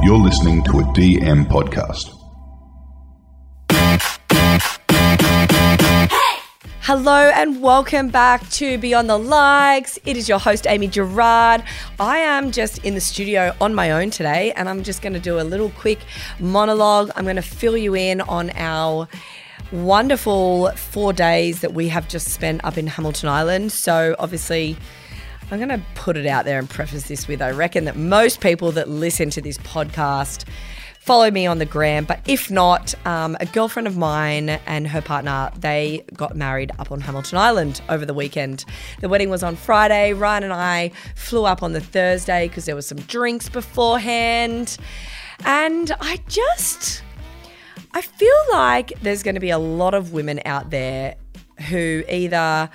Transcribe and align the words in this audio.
You're 0.00 0.16
listening 0.16 0.62
to 0.62 0.78
a 0.78 0.82
DM 0.94 1.44
podcast. 1.48 2.14
Hello 6.82 7.30
and 7.34 7.60
welcome 7.60 8.08
back 8.08 8.48
to 8.50 8.78
Beyond 8.78 9.10
the 9.10 9.18
Likes. 9.18 9.98
It 10.06 10.16
is 10.16 10.28
your 10.28 10.38
host, 10.38 10.68
Amy 10.68 10.86
Gerard. 10.86 11.64
I 11.98 12.18
am 12.18 12.52
just 12.52 12.78
in 12.84 12.94
the 12.94 13.00
studio 13.00 13.52
on 13.60 13.74
my 13.74 13.90
own 13.90 14.10
today, 14.10 14.52
and 14.52 14.68
I'm 14.68 14.84
just 14.84 15.02
going 15.02 15.14
to 15.14 15.20
do 15.20 15.40
a 15.40 15.42
little 15.42 15.70
quick 15.70 15.98
monologue. 16.38 17.10
I'm 17.16 17.24
going 17.24 17.34
to 17.34 17.42
fill 17.42 17.76
you 17.76 17.96
in 17.96 18.20
on 18.20 18.50
our 18.50 19.08
wonderful 19.72 20.70
four 20.76 21.12
days 21.12 21.60
that 21.62 21.74
we 21.74 21.88
have 21.88 22.06
just 22.08 22.28
spent 22.28 22.64
up 22.64 22.78
in 22.78 22.86
Hamilton 22.86 23.30
Island. 23.30 23.72
So, 23.72 24.14
obviously, 24.20 24.76
I'm 25.50 25.58
going 25.58 25.70
to 25.70 25.82
put 25.94 26.18
it 26.18 26.26
out 26.26 26.44
there 26.44 26.58
and 26.58 26.68
preface 26.68 27.08
this 27.08 27.26
with 27.26 27.40
I 27.40 27.52
reckon 27.52 27.86
that 27.86 27.96
most 27.96 28.40
people 28.40 28.70
that 28.72 28.86
listen 28.86 29.30
to 29.30 29.40
this 29.40 29.56
podcast 29.58 30.44
follow 31.00 31.30
me 31.30 31.46
on 31.46 31.56
the 31.56 31.64
gram. 31.64 32.04
But 32.04 32.20
if 32.26 32.50
not, 32.50 32.94
um, 33.06 33.34
a 33.40 33.46
girlfriend 33.46 33.88
of 33.88 33.96
mine 33.96 34.50
and 34.66 34.86
her 34.86 35.00
partner, 35.00 35.50
they 35.58 36.04
got 36.12 36.36
married 36.36 36.70
up 36.78 36.92
on 36.92 37.00
Hamilton 37.00 37.38
Island 37.38 37.80
over 37.88 38.04
the 38.04 38.12
weekend. 38.12 38.66
The 39.00 39.08
wedding 39.08 39.30
was 39.30 39.42
on 39.42 39.56
Friday. 39.56 40.12
Rhian 40.12 40.42
and 40.42 40.52
I 40.52 40.90
flew 41.16 41.46
up 41.46 41.62
on 41.62 41.72
the 41.72 41.80
Thursday 41.80 42.48
because 42.48 42.66
there 42.66 42.76
was 42.76 42.86
some 42.86 42.98
drinks 42.98 43.48
beforehand. 43.48 44.76
And 45.46 45.92
I 45.98 46.20
just, 46.28 47.02
I 47.94 48.02
feel 48.02 48.40
like 48.52 48.92
there's 49.00 49.22
going 49.22 49.34
to 49.36 49.40
be 49.40 49.48
a 49.48 49.58
lot 49.58 49.94
of 49.94 50.12
women 50.12 50.42
out 50.44 50.68
there 50.68 51.14
who 51.70 52.04
either 52.06 52.68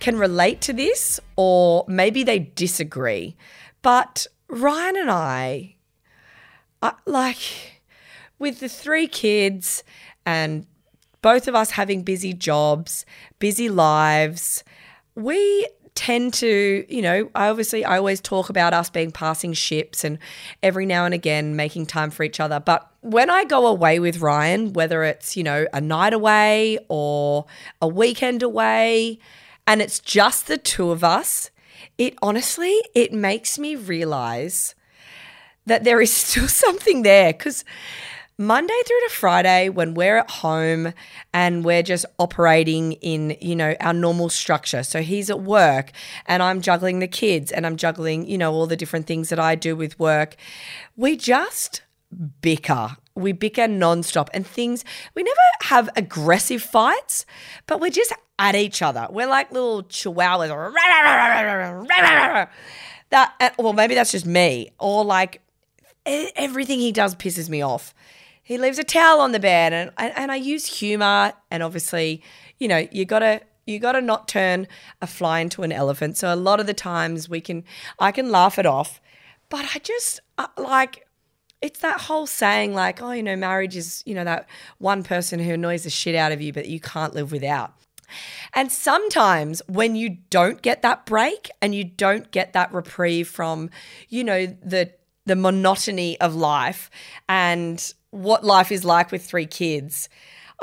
can 0.00 0.18
relate 0.18 0.60
to 0.62 0.72
this 0.72 1.20
or 1.36 1.84
maybe 1.88 2.22
they 2.22 2.38
disagree. 2.38 3.36
But 3.82 4.26
Rhian 4.48 5.00
and 5.00 5.10
I, 5.10 5.76
I 6.82 6.94
like, 7.06 7.82
with 8.38 8.60
the 8.60 8.68
three 8.68 9.06
kids 9.06 9.84
and 10.26 10.66
both 11.22 11.48
of 11.48 11.54
us 11.54 11.70
having 11.70 12.02
busy 12.02 12.34
jobs, 12.34 13.06
busy 13.38 13.68
lives, 13.68 14.62
we 15.14 15.66
tend 15.94 16.34
to, 16.34 16.84
you 16.88 17.00
know, 17.00 17.30
I 17.34 17.48
obviously 17.48 17.84
I 17.84 17.96
always 17.98 18.20
talk 18.20 18.50
about 18.50 18.74
us 18.74 18.90
being 18.90 19.12
passing 19.12 19.52
ships 19.52 20.04
and 20.04 20.18
every 20.62 20.86
now 20.86 21.04
and 21.04 21.14
again 21.14 21.56
making 21.56 21.86
time 21.86 22.10
for 22.10 22.24
each 22.24 22.40
other. 22.40 22.60
But 22.60 22.90
when 23.00 23.30
I 23.30 23.44
go 23.44 23.66
away 23.66 24.00
with 24.00 24.20
Rhian, 24.20 24.74
whether 24.74 25.04
it's, 25.04 25.36
you 25.36 25.44
know, 25.44 25.66
a 25.72 25.80
night 25.80 26.12
away 26.12 26.78
or 26.88 27.46
a 27.80 27.86
weekend 27.88 28.42
away, 28.42 29.18
and 29.66 29.80
it's 29.80 30.00
just 30.00 30.46
the 30.46 30.58
two 30.58 30.90
of 30.90 31.02
us, 31.02 31.50
it 31.98 32.14
honestly, 32.22 32.80
it 32.94 33.12
makes 33.12 33.58
me 33.58 33.76
realize 33.76 34.74
that 35.66 35.84
there 35.84 36.00
is 36.00 36.12
still 36.14 36.48
something 36.48 37.02
there 37.02 37.32
because 37.32 37.64
Monday 38.36 38.74
through 38.84 39.00
to 39.08 39.14
Friday, 39.14 39.68
when 39.68 39.94
we're 39.94 40.18
at 40.18 40.28
home 40.28 40.92
and 41.32 41.64
we're 41.64 41.84
just 41.84 42.04
operating 42.18 42.92
in, 42.94 43.36
you 43.40 43.54
know, 43.54 43.76
our 43.78 43.92
normal 43.92 44.28
structure. 44.28 44.82
So 44.82 45.02
he's 45.02 45.30
at 45.30 45.40
work 45.40 45.92
and 46.26 46.42
I'm 46.42 46.60
juggling 46.60 46.98
the 46.98 47.06
kids 47.06 47.52
and 47.52 47.64
I'm 47.64 47.76
juggling, 47.76 48.26
you 48.26 48.36
know, 48.36 48.52
all 48.52 48.66
the 48.66 48.76
different 48.76 49.06
things 49.06 49.28
that 49.28 49.38
I 49.38 49.54
do 49.54 49.76
with 49.76 50.00
work. 50.00 50.34
We 50.96 51.16
just 51.16 51.82
bicker. 52.40 52.96
We 53.16 53.32
bicker 53.32 53.62
nonstop 53.62 54.28
and 54.34 54.46
things, 54.46 54.84
we 55.14 55.22
never 55.22 55.40
have 55.62 55.88
aggressive 55.96 56.62
fights, 56.62 57.26
but 57.66 57.80
we're 57.80 57.90
just 57.90 58.12
at 58.38 58.54
each 58.56 58.82
other. 58.82 59.06
We're 59.10 59.28
like 59.28 59.52
little 59.52 59.84
chihuahuas. 59.84 60.74
That, 63.10 63.54
well, 63.58 63.72
maybe 63.72 63.94
that's 63.94 64.10
just 64.10 64.26
me. 64.26 64.72
Or 64.80 65.04
like 65.04 65.40
everything 66.04 66.80
he 66.80 66.90
does 66.90 67.14
pisses 67.14 67.48
me 67.48 67.62
off 67.62 67.94
he 68.44 68.58
leaves 68.58 68.78
a 68.78 68.84
towel 68.84 69.20
on 69.20 69.32
the 69.32 69.40
bed 69.40 69.72
and 69.72 69.90
and 69.96 70.30
I 70.30 70.36
use 70.36 70.66
humor 70.66 71.32
and 71.50 71.62
obviously, 71.62 72.22
you 72.58 72.68
know, 72.68 72.86
you 72.92 73.06
got 73.06 73.20
to 73.20 73.40
you 73.66 73.78
got 73.78 73.92
to 73.92 74.02
not 74.02 74.28
turn 74.28 74.68
a 75.00 75.06
fly 75.06 75.40
into 75.40 75.62
an 75.62 75.72
elephant. 75.72 76.18
So 76.18 76.32
a 76.32 76.36
lot 76.36 76.60
of 76.60 76.66
the 76.66 76.74
times 76.74 77.28
we 77.28 77.40
can 77.40 77.64
I 77.98 78.12
can 78.12 78.30
laugh 78.30 78.58
it 78.58 78.66
off, 78.66 79.00
but 79.48 79.64
I 79.74 79.78
just 79.78 80.20
uh, 80.36 80.48
like 80.58 81.06
it's 81.64 81.80
that 81.80 81.98
whole 81.98 82.26
saying 82.26 82.74
like, 82.74 83.00
oh, 83.00 83.12
you 83.12 83.22
know, 83.22 83.36
marriage 83.36 83.74
is, 83.74 84.02
you 84.04 84.14
know, 84.14 84.24
that 84.24 84.46
one 84.76 85.02
person 85.02 85.40
who 85.40 85.54
annoys 85.54 85.84
the 85.84 85.90
shit 85.90 86.14
out 86.14 86.30
of 86.30 86.42
you 86.42 86.52
but 86.52 86.66
you 86.68 86.78
can't 86.78 87.14
live 87.14 87.32
without. 87.32 87.72
And 88.52 88.70
sometimes 88.70 89.62
when 89.66 89.96
you 89.96 90.18
don't 90.28 90.60
get 90.60 90.82
that 90.82 91.06
break 91.06 91.50
and 91.62 91.74
you 91.74 91.82
don't 91.82 92.30
get 92.30 92.52
that 92.52 92.70
reprieve 92.74 93.28
from, 93.28 93.70
you 94.10 94.22
know, 94.22 94.44
the 94.44 94.92
the 95.24 95.36
monotony 95.36 96.20
of 96.20 96.34
life 96.34 96.90
and 97.30 97.94
what 98.10 98.44
life 98.44 98.70
is 98.70 98.84
like 98.84 99.10
with 99.10 99.24
three 99.24 99.46
kids, 99.46 100.10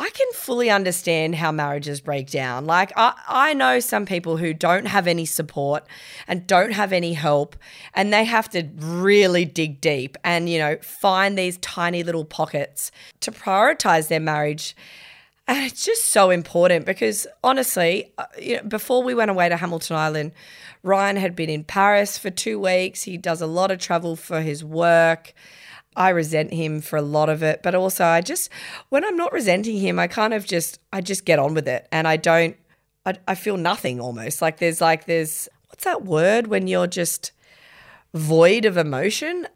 I 0.02 0.10
can 0.10 0.28
fully 0.34 0.72
understand 0.72 1.36
how 1.36 1.52
marriages 1.52 2.02
break 2.02 2.28
down. 2.32 2.66
Like, 2.66 2.92
I, 2.98 3.14
I 3.28 3.54
know 3.54 3.80
some 3.80 4.08
people 4.08 4.38
who 4.38 4.52
don't 4.52 4.88
have 4.88 5.06
any 5.06 5.26
support 5.26 5.86
and 6.28 6.48
don't 6.48 6.72
have 6.72 6.92
any 6.92 7.14
help, 7.14 7.56
and 7.94 8.12
they 8.12 8.24
have 8.24 8.50
to 8.50 8.68
really 8.78 9.46
dig 9.46 9.80
deep 9.80 10.18
and, 10.24 10.50
you 10.50 10.58
know, 10.58 10.78
find 10.82 11.38
these 11.38 11.60
tiny 11.60 12.02
little 12.02 12.26
pockets 12.26 12.92
to 13.20 13.32
prioritize 13.32 14.08
their 14.08 14.20
marriage. 14.20 14.76
And 15.48 15.60
it's 15.66 15.86
just 15.86 16.06
so 16.06 16.32
important 16.32 16.88
because 16.88 17.28
honestly, 17.44 18.12
uh, 18.18 18.26
you 18.40 18.56
know, 18.58 18.64
before 18.64 19.04
we 19.04 19.14
went 19.14 19.30
away 19.30 19.50
to 19.50 19.58
Hamilton 19.58 19.98
Island, 19.98 20.32
Rhian 20.84 21.18
had 21.18 21.36
been 21.36 21.50
in 21.50 21.64
Paris 21.64 22.18
for 22.18 22.32
two 22.32 22.60
weeks. 22.60 23.04
He 23.04 23.18
does 23.18 23.40
a 23.40 23.48
lot 23.48 23.70
of 23.70 23.78
travel 23.78 24.16
for 24.16 24.42
his 24.42 24.64
work. 24.64 25.34
I 25.96 26.10
resent 26.10 26.54
him 26.54 26.82
for 26.82 26.98
a 26.98 27.02
lot 27.02 27.30
of 27.30 27.44
it, 27.44 27.62
but 27.64 27.76
also 27.76 28.06
I 28.06 28.22
just 28.22 28.50
when 28.90 29.04
I'm 29.04 29.18
not 29.18 29.34
resenting 29.34 29.78
him, 29.78 30.00
I 30.00 30.08
kind 30.08 30.34
of 30.34 30.46
just 30.46 30.80
I 30.94 31.02
just 31.02 31.26
get 31.26 31.40
on 31.40 31.54
with 31.54 31.68
it 31.68 31.88
and 31.92 32.08
I 32.08 32.18
don't 32.18 32.56
I, 33.06 33.16
I 33.28 33.36
feel 33.36 33.58
nothing 33.58 34.00
almost. 34.00 34.42
Like 34.42 34.60
there's 34.60 34.82
like 34.82 35.06
there's 35.06 35.50
what's 35.68 35.84
that 35.84 36.04
word 36.04 36.48
when 36.48 36.68
you're 36.68 36.88
just 36.88 37.32
void 38.14 38.66
of 38.66 38.78
emotion? 38.78 39.48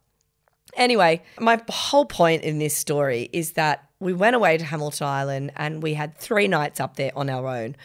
Anyway, 0.75 1.24
my 1.40 1.62
whole 1.69 2.06
point 2.06 2.44
in 2.44 2.59
this 2.59 2.75
story 2.75 3.29
is 3.31 3.53
that 3.53 3.88
we 4.00 4.13
went 4.13 4.35
away 4.35 4.57
to 4.57 4.66
Hamilton 4.66 5.07
Island 5.07 5.51
and 5.56 5.81
we 5.81 5.94
had 5.94 6.18
three 6.18 6.47
nights 6.47 6.79
up 6.79 6.97
there 6.97 7.12
on 7.16 7.29
our 7.29 7.47
own. 7.47 7.75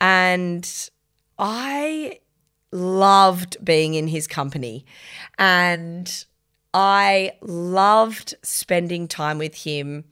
And 0.00 0.90
I 1.38 2.20
loved 2.72 3.62
being 3.62 3.94
in 3.94 4.08
his 4.08 4.26
company. 4.26 4.86
And 5.38 6.24
I 6.74 7.32
loved 7.42 8.34
spending 8.42 9.08
time 9.08 9.38
with 9.38 9.54
him. 9.54 10.04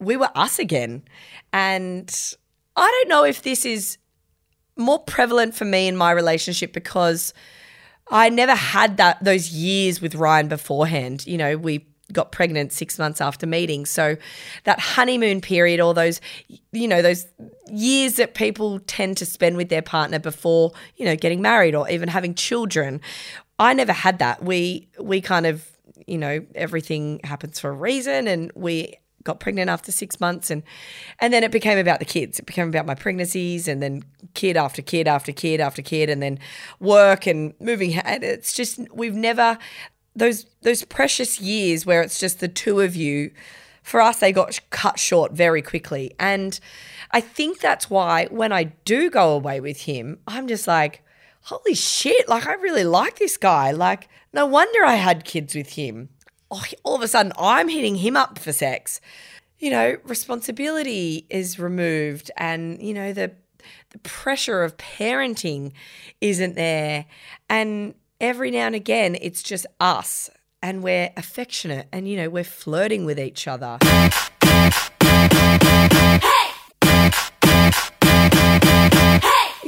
We 0.00 0.16
were 0.16 0.30
us 0.34 0.58
again. 0.58 1.02
And 1.52 2.08
I 2.76 2.90
don't 2.90 3.08
know 3.08 3.24
if 3.24 3.42
this 3.42 3.64
is 3.64 3.98
more 4.76 4.98
prevalent 5.00 5.54
for 5.54 5.64
me 5.64 5.88
in 5.88 5.96
my 5.96 6.12
relationship 6.12 6.72
because 6.72 7.34
I 8.10 8.28
never 8.28 8.54
had 8.54 8.96
that 8.96 9.22
those 9.22 9.50
years 9.50 10.00
with 10.00 10.14
Rhian 10.14 10.48
beforehand. 10.48 11.26
You 11.26 11.36
know, 11.38 11.56
we 11.56 11.86
got 12.12 12.32
pregnant 12.32 12.72
6 12.72 12.98
months 12.98 13.20
after 13.20 13.46
meeting. 13.46 13.84
So 13.84 14.16
that 14.64 14.80
honeymoon 14.80 15.40
period 15.40 15.78
or 15.80 15.92
those 15.92 16.20
you 16.72 16.88
know, 16.88 17.02
those 17.02 17.26
years 17.70 18.14
that 18.14 18.34
people 18.34 18.80
tend 18.80 19.16
to 19.18 19.26
spend 19.26 19.56
with 19.56 19.68
their 19.68 19.82
partner 19.82 20.18
before, 20.18 20.72
you 20.96 21.04
know, 21.04 21.16
getting 21.16 21.42
married 21.42 21.74
or 21.74 21.88
even 21.90 22.08
having 22.08 22.34
children. 22.34 23.00
I 23.58 23.74
never 23.74 23.92
had 23.92 24.18
that. 24.20 24.42
We 24.42 24.88
we 25.00 25.20
kind 25.20 25.46
of, 25.46 25.66
you 26.06 26.18
know, 26.18 26.44
everything 26.54 27.20
happens 27.24 27.58
for 27.58 27.70
a 27.70 27.74
reason 27.74 28.28
and 28.28 28.52
we 28.54 28.94
got 29.24 29.40
pregnant 29.40 29.68
after 29.68 29.92
6 29.92 30.20
months 30.20 30.50
and 30.50 30.62
and 31.18 31.32
then 31.32 31.42
it 31.44 31.50
became 31.50 31.78
about 31.78 31.98
the 31.98 32.04
kids. 32.04 32.38
It 32.38 32.46
became 32.46 32.68
about 32.68 32.86
my 32.86 32.94
pregnancies 32.94 33.68
and 33.68 33.82
then 33.82 34.04
kid 34.34 34.56
after 34.56 34.82
kid 34.82 35.08
after 35.08 35.32
kid 35.32 35.60
after 35.60 35.82
kid 35.82 36.08
and 36.08 36.22
then 36.22 36.38
work 36.80 37.26
and 37.26 37.54
moving 37.60 38.00
it's 38.04 38.52
just 38.52 38.80
we've 38.92 39.14
never 39.14 39.58
those 40.14 40.46
those 40.62 40.84
precious 40.84 41.40
years 41.40 41.86
where 41.86 42.02
it's 42.02 42.18
just 42.18 42.40
the 42.40 42.48
two 42.48 42.80
of 42.80 42.94
you 42.94 43.30
for 43.82 44.00
us 44.00 44.20
they 44.20 44.32
got 44.32 44.58
cut 44.70 44.98
short 44.98 45.32
very 45.32 45.62
quickly 45.62 46.12
and 46.18 46.60
i 47.12 47.20
think 47.20 47.60
that's 47.60 47.88
why 47.88 48.26
when 48.30 48.52
i 48.52 48.64
do 48.84 49.08
go 49.10 49.32
away 49.32 49.60
with 49.60 49.82
him 49.82 50.18
i'm 50.26 50.46
just 50.46 50.66
like 50.66 51.02
holy 51.48 51.74
shit, 51.74 52.28
like 52.28 52.46
I 52.46 52.54
really 52.54 52.84
like 52.84 53.18
this 53.18 53.38
guy. 53.38 53.70
Like, 53.70 54.08
no 54.34 54.44
wonder 54.44 54.84
I 54.84 54.96
had 54.96 55.24
kids 55.24 55.54
with 55.54 55.70
him. 55.70 56.10
Oh, 56.50 56.62
all 56.82 56.94
of 56.94 57.02
a 57.02 57.08
sudden, 57.08 57.32
I'm 57.38 57.68
hitting 57.68 57.96
him 57.96 58.16
up 58.16 58.38
for 58.38 58.52
sex. 58.52 59.00
You 59.58 59.70
know, 59.70 59.96
responsibility 60.04 61.26
is 61.30 61.58
removed, 61.58 62.30
and 62.36 62.82
you 62.82 62.92
know 62.92 63.12
the 63.12 63.32
the 63.90 63.98
pressure 64.00 64.62
of 64.62 64.76
parenting 64.76 65.72
isn't 66.20 66.54
there, 66.54 67.06
and 67.48 67.94
every 68.20 68.50
now 68.50 68.66
and 68.66 68.74
again, 68.74 69.16
it's 69.20 69.42
just 69.42 69.66
us, 69.80 70.28
and 70.62 70.82
we're 70.82 71.10
affectionate, 71.16 71.88
and 71.92 72.06
you 72.06 72.18
know 72.18 72.28
we're 72.28 72.44
flirting 72.44 73.06
with 73.06 73.18
each 73.18 73.48
other. 73.48 73.78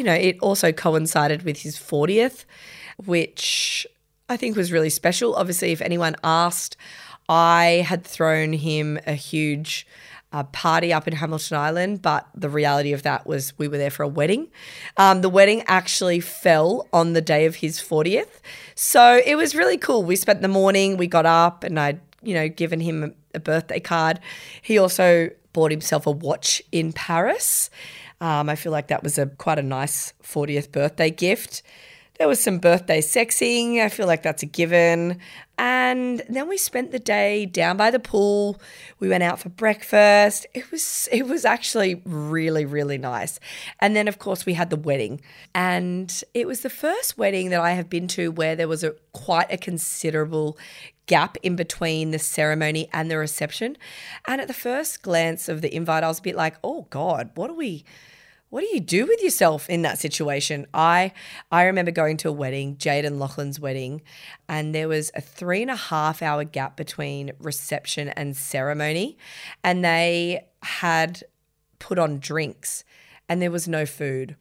You 0.01 0.05
know, 0.07 0.15
it 0.15 0.39
also 0.41 0.73
coincided 0.73 1.43
with 1.43 1.59
his 1.59 1.77
40th, 1.77 2.47
which 3.05 3.87
I 4.31 4.39
think 4.39 4.57
was 4.57 4.73
really 4.73 4.89
special. 4.89 5.35
Obviously, 5.35 5.73
if 5.73 5.83
anyone 5.83 6.17
asked, 6.25 6.79
I 7.29 7.85
had 7.87 8.03
thrown 8.03 8.55
him 8.55 8.99
a 9.07 9.13
huge 9.13 9.87
uh, 10.33 10.45
party 10.45 10.91
up 10.91 11.07
in 11.07 11.15
Hamilton 11.17 11.59
Island, 11.59 12.01
but 12.01 12.27
the 12.35 12.49
reality 12.49 12.95
of 12.95 13.03
that 13.03 13.27
was 13.27 13.53
we 13.59 13.69
were 13.69 13.77
there 13.77 13.91
for 13.91 14.03
a 14.03 14.09
wedding. 14.09 14.49
Um, 14.97 15.21
the 15.21 15.29
wedding 15.29 15.65
actually 15.67 16.21
fell 16.21 16.89
on 16.95 17.13
the 17.13 17.21
day 17.21 17.45
of 17.45 17.57
his 17.57 17.79
40th. 17.79 18.41
So 18.75 19.21
it 19.27 19.35
was 19.35 19.55
really 19.55 19.77
cool. 19.77 20.03
We 20.03 20.17
spent 20.17 20.41
the 20.41 20.49
morning, 20.49 20.97
we 20.97 21.09
got 21.09 21.27
up, 21.27 21.63
and 21.63 21.79
I'd, 21.79 22.01
you 22.23 22.33
know, 22.33 22.49
given 22.49 22.81
him 22.81 23.15
a 23.35 23.39
birthday 23.39 23.81
card. 23.81 24.19
He 24.63 24.79
also 24.79 25.29
bought 25.53 25.71
himself 25.71 26.07
a 26.07 26.11
watch 26.11 26.63
in 26.73 26.95
Paris. 26.95 27.69
Um, 28.21 28.49
I 28.51 28.57
feel 28.57 28.73
like 28.73 28.89
that 28.89 29.03
was 29.03 29.19
a 29.19 29.27
quite 29.27 29.59
a 29.59 29.63
nice 29.63 30.13
40th 30.23 30.73
birthday 30.73 31.11
gift. 31.11 31.63
There 32.21 32.29
was 32.29 32.39
some 32.39 32.59
birthday 32.59 33.01
sexing. 33.01 33.81
I 33.81 33.89
feel 33.89 34.07
like 34.07 34.23
that's 34.23 34.43
a 34.43 34.47
given. 34.47 35.21
And 35.57 36.23
then 36.29 36.51
we 36.51 36.59
spent 36.59 36.93
the 36.93 36.99
day 36.99 37.47
down 37.47 37.79
by 37.79 37.91
the 37.91 37.99
pool. 37.99 38.61
We 38.99 39.09
went 39.09 39.23
out 39.23 39.41
for 39.41 39.49
breakfast. 39.49 40.47
It 40.53 40.71
was 40.71 41.09
it 41.11 41.27
was 41.27 41.47
actually 41.47 42.03
really 42.05 42.67
really 42.67 42.99
nice. 42.99 43.41
And 43.81 43.97
then 43.97 44.07
of 44.07 44.19
course 44.19 44.45
we 44.45 44.53
had 44.53 44.69
the 44.69 44.77
wedding. 44.77 45.23
And 45.55 46.23
it 46.35 46.47
was 46.47 46.61
the 46.61 46.69
first 46.69 47.17
wedding 47.17 47.49
that 47.49 47.61
I 47.63 47.71
have 47.71 47.89
been 47.89 48.07
to 48.09 48.31
where 48.31 48.55
there 48.55 48.69
was 48.69 48.85
a 48.85 48.95
quite 49.15 49.51
a 49.51 49.57
considerable 49.57 50.59
gap 51.07 51.39
in 51.43 51.57
between 51.57 52.11
the 52.11 52.19
ceremony 52.19 52.91
and 52.93 53.11
the 53.11 53.17
reception. 53.17 53.79
And 54.27 54.43
at 54.43 54.47
the 54.47 54.53
first 54.53 55.01
glance 55.01 55.49
of 55.49 55.63
the 55.63 55.75
invite 55.75 56.05
I 56.05 56.09
was 56.09 56.19
a 56.19 56.23
bit 56.23 56.37
like, 56.37 56.57
"Oh 56.63 56.87
god, 56.91 57.31
what 57.35 57.49
are 57.49 57.55
we 57.55 57.87
what 58.51 58.63
do 58.63 58.67
you 58.73 58.81
do 58.81 59.07
with 59.07 59.23
yourself 59.23 59.71
in 59.71 59.83
that 59.83 59.99
situation? 59.99 60.67
I 60.75 61.13
I 61.51 61.65
remember 61.65 61.93
going 61.93 62.17
to 62.19 62.29
a 62.29 62.33
wedding, 62.33 62.77
Jade 62.77 63.05
and 63.05 63.19
Lachlan's 63.19 63.61
wedding, 63.61 64.03
and 64.49 64.75
there 64.75 64.89
was 64.89 65.11
a 65.15 65.21
three 65.21 65.63
and 65.63 65.71
a 65.71 65.77
half 65.77 66.21
hour 66.21 66.43
gap 66.45 66.77
between 66.77 67.31
reception 67.39 68.09
and 68.09 68.37
ceremony, 68.37 69.17
and 69.63 69.85
they 69.85 70.47
had 70.63 71.23
put 71.79 71.99
on 71.99 72.19
drinks, 72.19 72.85
and 73.29 73.41
there 73.41 73.53
was 73.53 73.69
no 73.69 73.87
food. 73.87 74.37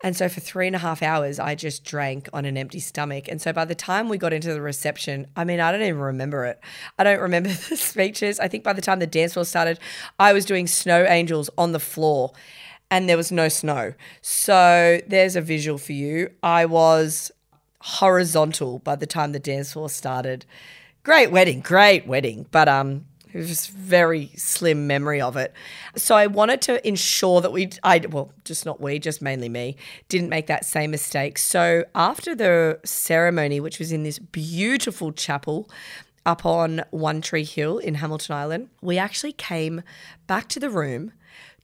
And 0.00 0.14
so 0.14 0.28
for 0.28 0.38
three 0.38 0.68
and 0.68 0.76
a 0.76 0.78
half 0.78 1.02
hours, 1.02 1.40
I 1.40 1.56
just 1.56 1.84
drank 1.84 2.28
on 2.32 2.44
an 2.44 2.56
empty 2.56 2.78
stomach. 2.78 3.26
And 3.26 3.42
so 3.42 3.52
by 3.52 3.64
the 3.64 3.74
time 3.74 4.08
we 4.08 4.16
got 4.16 4.32
into 4.32 4.52
the 4.52 4.60
reception, 4.60 5.26
I 5.34 5.42
mean, 5.42 5.58
I 5.58 5.72
don't 5.72 5.82
even 5.82 5.98
remember 5.98 6.44
it. 6.44 6.60
I 7.00 7.02
don't 7.02 7.18
remember 7.18 7.48
the 7.68 7.76
speeches. 7.76 8.38
I 8.38 8.46
think 8.46 8.62
by 8.62 8.74
the 8.74 8.80
time 8.80 9.00
the 9.00 9.08
dance 9.08 9.32
floor 9.32 9.44
started, 9.44 9.80
I 10.20 10.32
was 10.32 10.44
doing 10.44 10.68
snow 10.68 11.04
angels 11.04 11.50
on 11.58 11.72
the 11.72 11.80
floor 11.80 12.32
and 12.90 13.08
there 13.08 13.16
was 13.16 13.30
no 13.30 13.48
snow. 13.48 13.94
So 14.20 15.00
there's 15.06 15.36
a 15.36 15.40
visual 15.40 15.78
for 15.78 15.92
you. 15.92 16.30
I 16.42 16.64
was 16.66 17.30
horizontal 17.80 18.80
by 18.80 18.96
the 18.96 19.06
time 19.06 19.32
the 19.32 19.38
dance 19.38 19.72
floor 19.72 19.88
started. 19.88 20.44
Great 21.02 21.30
wedding, 21.30 21.60
great 21.60 22.06
wedding, 22.06 22.46
but 22.50 22.68
um, 22.68 23.06
it 23.32 23.38
was 23.38 23.66
very 23.66 24.30
slim 24.36 24.86
memory 24.86 25.20
of 25.20 25.36
it. 25.36 25.52
So 25.96 26.16
I 26.16 26.26
wanted 26.26 26.60
to 26.62 26.86
ensure 26.86 27.40
that 27.40 27.52
we, 27.52 27.70
I 27.82 27.98
well, 28.10 28.32
just 28.44 28.64
not 28.64 28.80
we, 28.80 28.98
just 28.98 29.22
mainly 29.22 29.48
me, 29.48 29.76
didn't 30.08 30.28
make 30.28 30.46
that 30.46 30.64
same 30.64 30.90
mistake. 30.90 31.38
So 31.38 31.84
after 31.94 32.34
the 32.34 32.80
ceremony, 32.84 33.60
which 33.60 33.78
was 33.78 33.92
in 33.92 34.02
this 34.02 34.18
beautiful 34.18 35.12
chapel 35.12 35.68
up 36.26 36.44
on 36.44 36.84
One 36.90 37.20
Tree 37.20 37.44
Hill 37.44 37.78
in 37.78 37.94
Hamilton 37.94 38.34
Island, 38.34 38.68
we 38.82 38.98
actually 38.98 39.32
came 39.32 39.82
back 40.26 40.48
to 40.48 40.60
the 40.60 40.70
room 40.70 41.12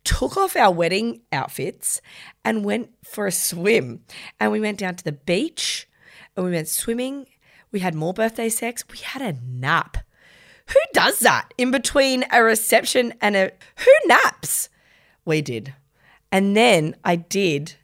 took 0.05 0.37
off 0.37 0.57
our 0.57 0.73
wedding 0.73 1.23
outfits 1.33 2.01
and 2.45 2.65
went 2.65 2.91
for 3.05 3.27
a 3.27 3.33
swim. 3.33 4.05
And 4.39 4.53
we 4.53 4.61
went 4.61 4.79
down 4.79 4.97
to 4.97 5.05
the 5.05 5.13
beach 5.13 5.89
and 6.37 6.45
we 6.45 6.53
went 6.53 6.69
swimming. 6.69 7.27
We 7.73 7.81
had 7.81 7.95
more 7.95 8.15
birthday 8.15 8.49
sex. 8.49 8.85
We 8.91 8.99
had 8.99 9.23
a 9.23 9.39
nap. 9.45 9.99
Who 10.69 10.79
does 10.93 11.19
that 11.21 11.53
in 11.59 11.71
between 11.71 12.25
a 12.33 12.43
reception 12.43 13.15
and 13.21 13.37
a. 13.37 13.51
Who 13.79 13.91
naps? 14.07 14.69
We 15.25 15.43
did. 15.43 15.75
And 16.33 16.57
then 16.57 16.97
I 17.05 17.17
did 17.17 17.75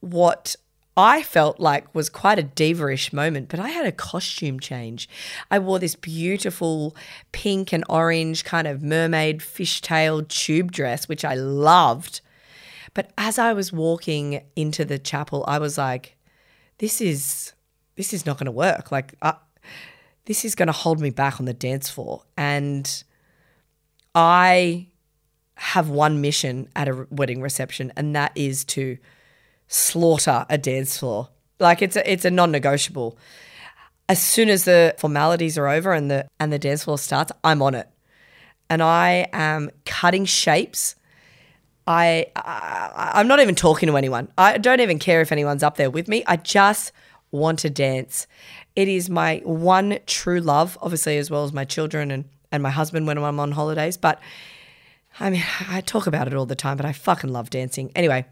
what 0.00 0.56
I 0.98 1.22
felt 1.22 1.60
like 1.60 1.94
was 1.94 2.10
quite 2.10 2.40
a 2.40 2.42
diva-ish 2.42 3.12
moment, 3.12 3.48
but 3.48 3.60
I 3.60 3.68
had 3.68 3.86
a 3.86 3.92
costume 3.92 4.58
change. 4.58 5.08
I 5.48 5.60
wore 5.60 5.78
this 5.78 5.94
beautiful 5.94 6.96
pink 7.30 7.72
and 7.72 7.84
orange 7.88 8.44
kind 8.44 8.66
of 8.66 8.82
mermaid 8.82 9.38
fishtail 9.38 10.26
tube 10.26 10.72
dress, 10.72 11.08
which 11.08 11.24
I 11.24 11.34
loved. 11.34 12.20
But 12.94 13.12
as 13.16 13.38
I 13.38 13.52
was 13.52 13.72
walking 13.72 14.42
into 14.56 14.84
the 14.84 14.98
chapel, 14.98 15.44
I 15.46 15.60
was 15.60 15.78
like, 15.78 16.16
this 16.78 17.00
is 17.00 17.52
this 17.94 18.12
is 18.12 18.26
not 18.26 18.36
going 18.36 18.46
to 18.46 18.50
work. 18.50 18.90
Like 18.90 19.14
uh, 19.22 19.34
this 20.24 20.44
is 20.44 20.56
going 20.56 20.66
to 20.66 20.72
hold 20.72 21.00
me 21.00 21.10
back 21.10 21.38
on 21.38 21.46
the 21.46 21.54
dance 21.54 21.88
floor. 21.88 22.24
And 22.36 23.04
I 24.16 24.88
have 25.54 25.90
one 25.90 26.20
mission 26.20 26.68
at 26.74 26.88
a 26.88 27.06
wedding 27.08 27.40
reception, 27.40 27.92
and 27.96 28.16
that 28.16 28.32
is 28.34 28.64
to 28.64 28.98
slaughter 29.68 30.46
a 30.48 30.58
dance 30.58 30.98
floor. 30.98 31.28
Like 31.60 31.82
it's 31.82 31.96
a, 31.96 32.10
it's 32.10 32.24
a 32.24 32.30
non-negotiable. 32.30 33.18
As 34.08 34.22
soon 34.22 34.48
as 34.48 34.64
the 34.64 34.94
formalities 34.98 35.58
are 35.58 35.68
over 35.68 35.92
and 35.92 36.10
the 36.10 36.26
and 36.40 36.52
the 36.52 36.58
dance 36.58 36.84
floor 36.84 36.98
starts, 36.98 37.30
I'm 37.44 37.60
on 37.62 37.74
it, 37.74 37.88
and 38.70 38.82
I 38.82 39.28
am 39.32 39.70
cutting 39.84 40.24
shapes. 40.24 40.96
I, 41.86 42.26
I 42.36 43.12
I'm 43.14 43.28
not 43.28 43.40
even 43.40 43.54
talking 43.54 43.86
to 43.88 43.96
anyone. 43.96 44.28
I 44.38 44.58
don't 44.58 44.80
even 44.80 44.98
care 44.98 45.20
if 45.20 45.32
anyone's 45.32 45.62
up 45.62 45.76
there 45.76 45.90
with 45.90 46.08
me. 46.08 46.24
I 46.26 46.36
just 46.36 46.92
want 47.30 47.58
to 47.60 47.70
dance. 47.70 48.26
It 48.76 48.88
is 48.88 49.10
my 49.10 49.42
one 49.44 49.98
true 50.06 50.40
love, 50.40 50.78
obviously, 50.80 51.18
as 51.18 51.30
well 51.30 51.44
as 51.44 51.52
my 51.52 51.64
children 51.64 52.10
and 52.10 52.24
and 52.50 52.62
my 52.62 52.70
husband 52.70 53.06
when 53.06 53.18
I'm 53.18 53.40
on 53.40 53.52
holidays. 53.52 53.96
But 53.98 54.20
I 55.20 55.30
mean, 55.30 55.42
I 55.68 55.80
talk 55.80 56.06
about 56.06 56.26
it 56.26 56.34
all 56.34 56.46
the 56.46 56.54
time, 56.54 56.76
but 56.76 56.86
I 56.86 56.92
fucking 56.92 57.30
love 57.30 57.50
dancing. 57.50 57.90
Anyway, 57.96 58.26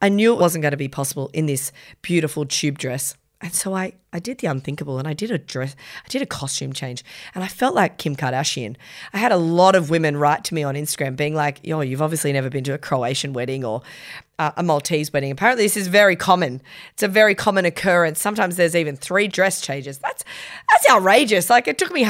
I 0.00 0.08
knew 0.08 0.32
it 0.32 0.40
wasn't 0.40 0.62
going 0.62 0.72
to 0.72 0.76
be 0.76 0.88
possible 0.88 1.30
in 1.32 1.46
this 1.46 1.72
beautiful 2.02 2.44
tube 2.46 2.78
dress. 2.78 3.16
And 3.40 3.52
so 3.54 3.74
I, 3.74 3.94
I 4.12 4.18
did 4.18 4.38
the 4.38 4.46
unthinkable 4.46 4.98
and 4.98 5.06
I 5.06 5.12
did 5.12 5.30
a 5.30 5.38
dress, 5.38 5.76
I 6.04 6.08
did 6.08 6.22
a 6.22 6.26
costume 6.26 6.72
change 6.72 7.04
and 7.34 7.44
I 7.44 7.48
felt 7.48 7.74
like 7.74 7.98
Kim 7.98 8.16
Kardashian. 8.16 8.76
I 9.12 9.18
had 9.18 9.32
a 9.32 9.36
lot 9.36 9.74
of 9.74 9.90
women 9.90 10.16
write 10.16 10.44
to 10.44 10.54
me 10.54 10.62
on 10.62 10.74
Instagram 10.74 11.16
being 11.16 11.34
like, 11.34 11.60
yo, 11.62 11.80
you've 11.80 12.02
obviously 12.02 12.32
never 12.32 12.48
been 12.48 12.64
to 12.64 12.74
a 12.74 12.78
Croatian 12.78 13.32
wedding 13.34 13.64
or 13.64 13.82
uh, 14.38 14.52
a 14.56 14.62
Maltese 14.62 15.12
wedding. 15.12 15.30
Apparently, 15.30 15.64
this 15.64 15.76
is 15.76 15.88
very 15.88 16.14
common. 16.14 16.62
It's 16.92 17.02
a 17.02 17.08
very 17.08 17.34
common 17.34 17.64
occurrence. 17.64 18.20
Sometimes 18.20 18.56
there's 18.56 18.76
even 18.76 18.96
three 18.96 19.26
dress 19.26 19.60
changes. 19.60 19.98
That's 19.98 20.24
that's 20.70 20.88
outrageous. 20.88 21.50
Like 21.50 21.66
it 21.66 21.76
took 21.76 21.92
me 21.92 22.08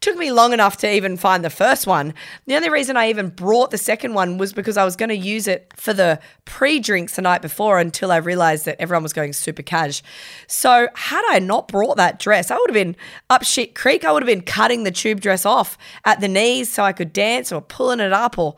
took 0.00 0.16
me 0.16 0.32
long 0.32 0.52
enough 0.52 0.76
to 0.78 0.92
even 0.92 1.16
find 1.16 1.44
the 1.44 1.50
first 1.50 1.86
one. 1.86 2.12
The 2.46 2.56
only 2.56 2.68
reason 2.68 2.96
I 2.96 3.08
even 3.08 3.28
brought 3.28 3.70
the 3.70 3.78
second 3.78 4.14
one 4.14 4.36
was 4.36 4.52
because 4.52 4.76
I 4.76 4.84
was 4.84 4.96
going 4.96 5.08
to 5.10 5.16
use 5.16 5.46
it 5.46 5.72
for 5.76 5.94
the 5.94 6.18
pre-drinks 6.44 7.16
the 7.16 7.22
night 7.22 7.40
before 7.40 7.78
until 7.78 8.10
I 8.10 8.16
realized 8.16 8.66
that 8.66 8.80
everyone 8.80 9.04
was 9.04 9.12
going 9.12 9.32
super 9.32 9.62
cash. 9.62 10.02
So 10.48 10.88
had 10.94 11.22
I 11.30 11.31
not 11.38 11.68
brought 11.68 11.96
that 11.96 12.18
dress, 12.18 12.50
I 12.50 12.56
would 12.56 12.70
have 12.70 12.74
been 12.74 12.96
up 13.30 13.44
shit 13.44 13.74
creek. 13.74 14.04
I 14.04 14.12
would 14.12 14.22
have 14.22 14.28
been 14.28 14.42
cutting 14.42 14.84
the 14.84 14.90
tube 14.90 15.20
dress 15.20 15.44
off 15.46 15.78
at 16.04 16.20
the 16.20 16.28
knees 16.28 16.72
so 16.72 16.82
I 16.82 16.92
could 16.92 17.12
dance 17.12 17.52
or 17.52 17.60
pulling 17.60 18.00
it 18.00 18.12
up 18.12 18.38
or 18.38 18.56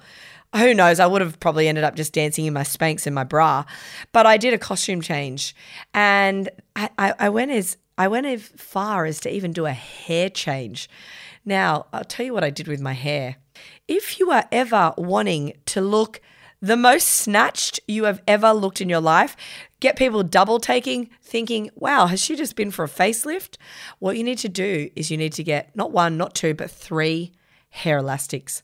who 0.54 0.72
knows? 0.72 1.00
I 1.00 1.06
would 1.06 1.20
have 1.20 1.40
probably 1.40 1.66
ended 1.66 1.84
up 1.84 1.96
just 1.96 2.12
dancing 2.12 2.46
in 2.46 2.52
my 2.52 2.62
Spanx 2.62 3.06
and 3.06 3.14
my 3.14 3.24
bra. 3.24 3.64
But 4.12 4.26
I 4.26 4.36
did 4.36 4.54
a 4.54 4.58
costume 4.58 5.00
change 5.00 5.54
and 5.92 6.48
I, 6.76 6.90
I, 6.96 7.14
I 7.18 7.28
went 7.28 7.50
as 7.50 7.76
I 7.96 8.08
went 8.08 8.26
as 8.26 8.42
far 8.56 9.04
as 9.04 9.20
to 9.20 9.32
even 9.32 9.52
do 9.52 9.66
a 9.66 9.72
hair 9.72 10.28
change. 10.28 10.88
Now, 11.44 11.86
I'll 11.92 12.04
tell 12.04 12.26
you 12.26 12.32
what 12.32 12.44
I 12.44 12.50
did 12.50 12.66
with 12.66 12.80
my 12.80 12.92
hair. 12.92 13.36
If 13.86 14.18
you 14.18 14.30
are 14.30 14.44
ever 14.50 14.94
wanting 14.96 15.54
to 15.66 15.80
look 15.80 16.20
the 16.64 16.76
most 16.78 17.08
snatched 17.08 17.78
you 17.86 18.04
have 18.04 18.22
ever 18.26 18.54
looked 18.54 18.80
in 18.80 18.88
your 18.88 19.00
life, 19.00 19.36
get 19.80 19.96
people 19.96 20.22
double 20.22 20.58
taking, 20.58 21.10
thinking, 21.20 21.70
wow, 21.74 22.06
has 22.06 22.20
she 22.20 22.34
just 22.34 22.56
been 22.56 22.70
for 22.70 22.86
a 22.86 22.88
facelift? 22.88 23.58
What 23.98 24.16
you 24.16 24.24
need 24.24 24.38
to 24.38 24.48
do 24.48 24.88
is 24.96 25.10
you 25.10 25.18
need 25.18 25.34
to 25.34 25.44
get 25.44 25.76
not 25.76 25.92
one, 25.92 26.16
not 26.16 26.34
two, 26.34 26.54
but 26.54 26.70
three 26.70 27.32
hair 27.68 27.98
elastics. 27.98 28.62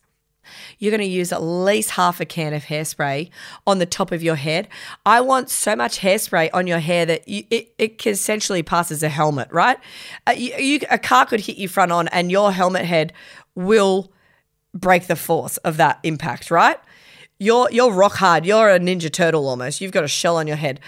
You're 0.79 0.89
going 0.89 1.01
to 1.01 1.05
use 1.05 1.31
at 1.31 1.43
least 1.43 1.91
half 1.91 2.19
a 2.19 2.25
can 2.25 2.55
of 2.55 2.63
hairspray 2.63 3.29
on 3.67 3.77
the 3.77 3.85
top 3.85 4.11
of 4.11 4.23
your 4.23 4.35
head. 4.35 4.67
I 5.05 5.21
want 5.21 5.51
so 5.51 5.75
much 5.75 5.99
hairspray 5.99 6.49
on 6.55 6.65
your 6.65 6.79
hair 6.79 7.05
that 7.05 7.27
you, 7.27 7.43
it, 7.51 7.71
it 7.77 7.97
can 7.99 8.13
essentially 8.13 8.63
passes 8.63 9.03
a 9.03 9.09
helmet, 9.09 9.49
right? 9.51 9.77
Uh, 10.25 10.31
you, 10.31 10.55
you, 10.55 10.79
a 10.89 10.97
car 10.97 11.27
could 11.27 11.41
hit 11.41 11.57
you 11.57 11.67
front 11.67 11.91
on 11.91 12.07
and 12.07 12.31
your 12.31 12.51
helmet 12.51 12.85
head 12.85 13.13
will 13.53 14.11
break 14.73 15.05
the 15.05 15.15
force 15.15 15.57
of 15.57 15.77
that 15.77 15.99
impact, 16.01 16.49
right? 16.49 16.79
You're, 17.41 17.71
you're 17.71 17.91
rock 17.91 18.17
hard. 18.17 18.45
You're 18.45 18.69
a 18.69 18.79
Ninja 18.79 19.11
Turtle 19.11 19.47
almost. 19.47 19.81
You've 19.81 19.91
got 19.91 20.03
a 20.03 20.07
shell 20.07 20.37
on 20.37 20.45
your 20.45 20.57
head. 20.57 20.79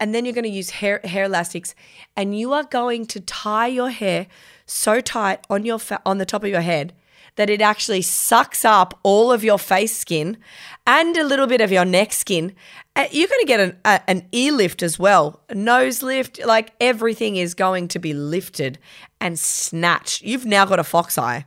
And 0.00 0.14
then 0.14 0.24
you're 0.24 0.32
going 0.32 0.44
to 0.44 0.48
use 0.48 0.70
hair, 0.70 1.02
hair 1.04 1.24
elastics 1.24 1.74
and 2.16 2.38
you 2.38 2.54
are 2.54 2.64
going 2.64 3.04
to 3.08 3.20
tie 3.20 3.66
your 3.66 3.90
hair 3.90 4.26
so 4.64 5.02
tight 5.02 5.40
on 5.50 5.66
your 5.66 5.78
fa- 5.78 6.00
on 6.06 6.16
the 6.16 6.24
top 6.24 6.44
of 6.44 6.48
your 6.48 6.62
head 6.62 6.94
that 7.36 7.50
it 7.50 7.60
actually 7.60 8.00
sucks 8.00 8.64
up 8.64 8.98
all 9.02 9.30
of 9.30 9.44
your 9.44 9.58
face 9.58 9.94
skin 9.94 10.38
and 10.86 11.14
a 11.18 11.24
little 11.24 11.46
bit 11.46 11.60
of 11.60 11.70
your 11.70 11.84
neck 11.84 12.14
skin. 12.14 12.54
Uh, 12.96 13.04
you're 13.10 13.28
going 13.28 13.40
to 13.40 13.46
get 13.46 13.60
an, 13.60 13.78
a, 13.84 14.00
an 14.08 14.26
ear 14.32 14.52
lift 14.52 14.82
as 14.82 14.98
well, 14.98 15.42
a 15.50 15.54
nose 15.54 16.02
lift. 16.02 16.42
Like 16.42 16.72
everything 16.80 17.36
is 17.36 17.52
going 17.52 17.86
to 17.88 17.98
be 17.98 18.14
lifted 18.14 18.78
and 19.20 19.38
snatched. 19.38 20.22
You've 20.22 20.46
now 20.46 20.64
got 20.64 20.78
a 20.78 20.84
fox 20.84 21.18
eye. 21.18 21.44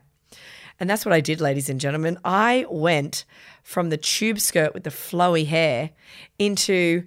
And 0.81 0.89
that's 0.89 1.05
what 1.05 1.13
I 1.13 1.21
did, 1.21 1.39
ladies 1.39 1.69
and 1.69 1.79
gentlemen. 1.79 2.17
I 2.25 2.65
went 2.67 3.23
from 3.61 3.91
the 3.91 3.97
tube 3.97 4.39
skirt 4.39 4.73
with 4.73 4.83
the 4.83 4.89
flowy 4.89 5.45
hair 5.45 5.91
into 6.39 7.03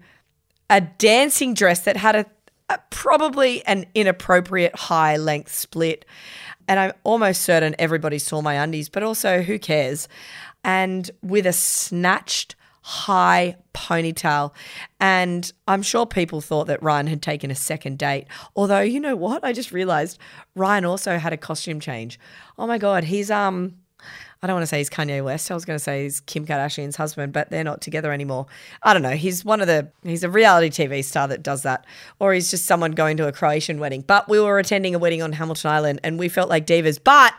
a 0.71 0.81
dancing 0.81 1.55
dress 1.55 1.81
that 1.81 1.97
had 1.97 2.15
a, 2.15 2.27
a 2.69 2.79
probably 2.91 3.67
an 3.67 3.87
inappropriate 3.93 4.77
high 4.77 5.17
length 5.17 5.53
split. 5.53 6.05
And 6.69 6.79
I'm 6.79 6.93
almost 7.03 7.43
certain 7.43 7.75
everybody 7.77 8.21
saw 8.21 8.41
my 8.41 8.55
undies, 8.55 8.89
but 8.89 9.03
also 9.03 9.43
who 9.43 9.59
cares? 9.59 10.07
And 10.63 11.11
with 11.21 11.45
a 11.45 11.53
snatched 11.53 12.55
high 12.87 13.57
ponytail. 13.73 14.53
And 15.01 15.51
I'm 15.67 15.81
sure 15.81 16.05
people 16.05 16.43
thought 16.43 16.67
that 16.67 16.83
Rhian 16.83 17.09
had 17.09 17.23
taken 17.23 17.51
a 17.51 17.55
second 17.55 17.97
date. 17.97 18.27
Although, 18.55 18.83
you 18.83 19.01
know 19.01 19.17
what? 19.17 19.43
I 19.43 19.55
just 19.55 19.73
realized 19.73 20.19
Rhian 20.55 20.87
also 20.87 21.17
had 21.17 21.33
a 21.33 21.39
costume 21.39 21.81
change. 21.81 22.21
Oh 22.59 22.67
my 22.67 22.77
God, 22.77 23.05
he's, 23.05 23.31
um, 23.31 23.77
I 24.43 24.47
don't 24.47 24.57
want 24.57 24.65
to 24.65 24.67
say 24.67 24.79
he's 24.79 24.91
Kanye 24.91 25.25
West. 25.25 25.51
I 25.51 25.55
was 25.55 25.65
going 25.65 25.79
to 25.79 25.83
say 25.83 26.03
he's 26.03 26.21
Kim 26.21 26.45
Kardashian's 26.45 26.97
husband, 26.97 27.33
but 27.33 27.49
they're 27.49 27.65
not 27.65 27.81
together 27.81 28.13
anymore. 28.13 28.45
I 28.83 28.93
don't 28.93 29.01
know. 29.01 29.13
He's 29.13 29.47
one 29.47 29.63
of 29.63 29.67
the, 29.67 29.91
he's 30.03 30.23
a 30.23 30.29
reality 30.29 30.69
TV 30.69 31.03
star 31.03 31.27
that 31.29 31.43
does 31.43 31.63
that. 31.63 31.87
Or 32.19 32.35
he's 32.35 32.51
just 32.51 32.67
someone 32.67 32.93
going 32.93 33.17
to 33.17 33.27
a 33.27 33.33
Croatian 33.33 33.81
wedding. 33.81 34.03
But 34.03 34.29
we 34.29 34.39
were 34.39 34.59
attending 34.59 34.95
a 34.95 34.99
wedding 34.99 35.23
on 35.23 35.33
Hamilton 35.33 35.71
Island 35.71 36.01
and 36.05 36.19
we 36.19 36.29
felt 36.29 36.51
like 36.51 36.67
divas, 36.67 37.01
but 37.03 37.33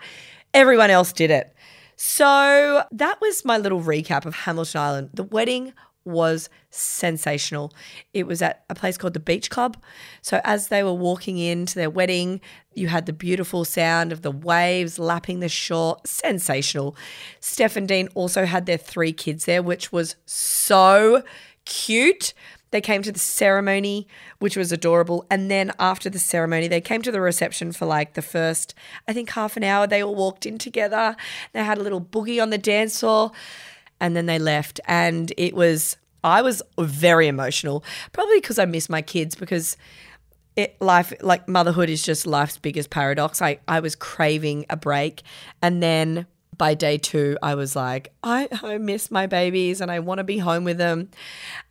everyone 0.55 0.89
else 0.89 1.13
did 1.13 1.29
it. 1.29 1.54
So 1.95 2.83
that 2.91 3.21
was 3.21 3.45
my 3.45 3.57
little 3.57 3.81
recap 3.81 4.25
of 4.25 4.35
Hamilton 4.35 4.81
Island. 4.81 5.09
The 5.13 5.23
wedding 5.23 5.73
was 6.05 6.49
sensational. 6.69 7.73
It 8.13 8.27
was 8.27 8.41
at 8.41 8.63
a 8.69 8.75
place 8.75 8.95
called 8.95 9.15
the 9.15 9.19
Beach 9.19 9.49
Club. 9.49 9.75
So 10.21 10.39
as 10.43 10.67
they 10.67 10.83
were 10.83 10.93
walking 10.93 11.39
into 11.39 11.75
their 11.75 11.89
wedding, 11.89 12.41
you 12.73 12.87
had 12.87 13.07
the 13.07 13.13
beautiful 13.13 13.65
sound 13.65 14.11
of 14.11 14.21
the 14.21 14.31
waves 14.31 14.99
lapping 14.99 15.39
the 15.39 15.49
shore. 15.49 15.97
Sensational. 16.05 16.95
Steph 17.39 17.75
and 17.75 17.87
Dean 17.87 18.07
also 18.13 18.45
had 18.45 18.67
their 18.67 18.77
three 18.77 19.13
kids 19.13 19.45
there, 19.45 19.63
which 19.63 19.91
was 19.91 20.15
so 20.25 21.23
cute. 21.65 22.33
They 22.75 22.81
came 22.81 23.03
to 23.03 23.11
the 23.13 23.19
ceremony, 23.19 24.05
which 24.39 24.57
was 24.57 24.73
adorable. 24.73 25.25
And 25.31 25.49
then 25.49 25.71
after 25.79 26.09
the 26.09 26.19
ceremony, 26.19 26.67
they 26.67 26.81
came 26.81 27.01
to 27.03 27.11
the 27.13 27.21
reception 27.21 27.71
for 27.71 27.85
like 27.85 28.15
the 28.15 28.21
first, 28.21 28.75
I 29.07 29.13
think, 29.13 29.29
half 29.29 29.55
an 29.55 29.63
hour. 29.63 29.87
They 29.87 30.03
all 30.03 30.13
walked 30.13 30.45
in 30.45 30.57
together. 30.57 31.15
They 31.53 31.63
had 31.63 31.77
a 31.77 31.81
little 31.81 32.01
boogie 32.01 32.43
on 32.43 32.49
the 32.49 32.57
dance 32.57 32.99
floor. 32.99 33.31
And 34.01 34.13
then 34.13 34.25
they 34.25 34.39
left. 34.39 34.81
And 34.89 35.31
it 35.37 35.53
was, 35.53 35.95
I 36.21 36.41
was 36.41 36.61
very 36.77 37.29
emotional, 37.29 37.81
probably 38.11 38.41
because 38.41 38.59
I 38.59 38.65
miss 38.65 38.89
my 38.89 39.01
kids 39.01 39.35
because 39.35 39.77
it 40.57 40.75
life 40.81 41.13
like 41.21 41.47
motherhood 41.47 41.89
is 41.89 42.03
just 42.03 42.27
life's 42.27 42.57
biggest 42.57 42.89
paradox. 42.89 43.41
I, 43.41 43.59
I 43.69 43.79
was 43.79 43.95
craving 43.95 44.65
a 44.69 44.75
break. 44.75 45.23
And 45.61 45.81
then 45.81 46.27
by 46.57 46.73
day 46.73 46.97
two, 46.97 47.37
I 47.41 47.55
was 47.55 47.75
like, 47.75 48.13
I, 48.23 48.47
I 48.63 48.77
miss 48.77 49.11
my 49.11 49.27
babies 49.27 49.81
and 49.81 49.91
I 49.91 49.99
want 49.99 50.19
to 50.19 50.23
be 50.23 50.39
home 50.39 50.63
with 50.63 50.77
them. 50.77 51.09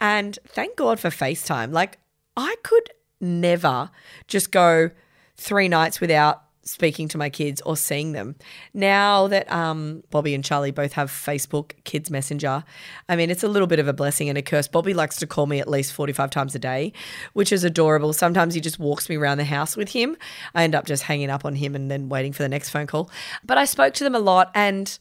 And 0.01 0.39
thank 0.47 0.77
God 0.77 1.01
for 1.01 1.09
FaceTime. 1.09 1.73
Like, 1.73 1.99
I 2.37 2.57
could 2.63 2.91
never 3.21 3.91
just 4.27 4.51
go 4.51 4.91
three 5.37 5.69
nights 5.69 6.01
without 6.01 6.44
speaking 6.65 7.09
to 7.09 7.19
my 7.19 7.31
kids 7.31 7.61
or 7.63 7.77
seeing 7.77 8.13
them. 8.13 8.37
Now 8.73 9.29
that 9.29 9.51
um, 9.53 10.03
Bobby 10.11 10.35
and 10.35 10.45
Charlie 10.45 10.71
both 10.71 10.93
have 10.95 11.11
Facebook 11.11 11.73
Kids 11.85 12.11
Messenger, 12.11 12.65
I 13.09 13.17
mean, 13.17 13.31
it's 13.31 13.43
a 13.43 13.49
little 13.49 13.67
bit 13.67 13.79
of 13.79 13.89
a 13.89 13.93
blessing 13.93 14.29
and 14.29 14.39
a 14.39 14.43
curse. 14.43 14.67
Bobby 14.69 14.95
likes 14.95 15.17
to 15.17 15.27
call 15.27 15.47
me 15.47 15.61
at 15.61 15.69
least 15.69 15.93
45 15.93 16.31
times 16.31 16.55
a 16.55 16.59
day, 16.59 16.93
which 17.35 17.53
is 17.53 17.65
adorable. 17.65 18.13
Sometimes 18.13 18.55
he 18.55 18.61
just 18.61 18.79
walks 18.79 19.09
me 19.09 19.17
around 19.17 19.39
the 19.39 19.45
house 19.45 19.77
with 19.77 19.91
him. 19.91 20.17
I 20.55 20.65
end 20.65 20.75
up 20.75 20.87
just 20.87 21.05
hanging 21.05 21.31
up 21.31 21.45
on 21.45 21.55
him 21.55 21.75
and 21.75 21.91
then 21.91 22.09
waiting 22.09 22.33
for 22.33 22.43
the 22.43 22.49
next 22.49 22.71
phone 22.71 22.87
call. 22.87 23.11
But 23.45 23.59
I 23.59 23.65
spoke 23.65 23.95
to 23.95 24.05
them 24.05 24.15
a 24.15 24.21
lot 24.21 24.51
and 24.55 24.99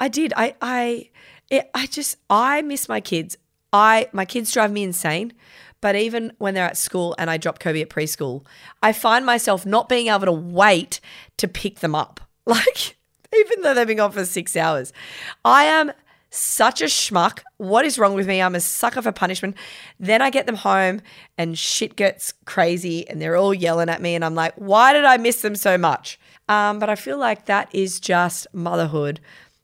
I 0.00 0.08
did. 0.08 0.32
I, 0.36 0.54
I, 0.60 1.10
it, 1.50 1.70
I 1.74 1.86
just, 1.86 2.18
I 2.28 2.62
miss 2.62 2.88
my 2.88 3.00
kids. 3.00 3.36
I, 3.72 4.08
my 4.12 4.24
kids 4.24 4.52
drive 4.52 4.70
me 4.70 4.84
insane. 4.84 5.32
But 5.84 5.96
even 5.96 6.32
when 6.38 6.54
they're 6.54 6.64
at 6.64 6.78
school 6.78 7.14
and 7.18 7.28
I 7.28 7.36
drop 7.36 7.58
Kobe 7.58 7.82
at 7.82 7.90
preschool, 7.90 8.42
I 8.82 8.94
find 8.94 9.26
myself 9.26 9.66
not 9.66 9.86
being 9.86 10.06
able 10.06 10.24
to 10.24 10.32
wait 10.32 10.98
to 11.36 11.46
pick 11.46 11.80
them 11.80 11.94
up. 11.94 12.20
Like, 12.46 12.96
even 13.38 13.60
though 13.62 13.74
they've 13.74 13.86
been 13.86 13.98
gone 13.98 14.12
for 14.12 14.24
six 14.24 14.56
hours, 14.56 14.94
I 15.44 15.64
am 15.64 15.92
such 16.30 16.80
a 16.80 16.86
schmuck. 16.86 17.40
What 17.58 17.84
is 17.84 17.98
wrong 17.98 18.14
with 18.14 18.26
me? 18.26 18.40
I'm 18.40 18.54
a 18.54 18.60
sucker 18.60 19.02
for 19.02 19.12
punishment. 19.12 19.56
Then 19.98 20.22
I 20.22 20.30
get 20.30 20.46
them 20.46 20.56
home 20.56 21.02
and 21.36 21.58
shit 21.58 21.96
gets 21.96 22.32
crazy 22.46 23.06
and 23.08 23.20
they're 23.20 23.36
all 23.36 23.52
yelling 23.52 23.90
at 23.90 24.00
me. 24.00 24.14
And 24.14 24.24
I'm 24.24 24.34
like, 24.34 24.54
why 24.56 24.94
did 24.94 25.04
I 25.04 25.18
miss 25.18 25.42
them 25.42 25.54
so 25.54 25.76
much? 25.76 26.18
Um, 26.48 26.78
but 26.78 26.88
I 26.90 26.96
feel 26.96 27.18
like 27.18 27.46
that 27.46 27.74
is 27.74 28.00
just 28.00 28.46
motherhood 28.54 29.20